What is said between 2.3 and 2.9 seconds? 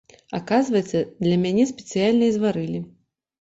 і зварылі.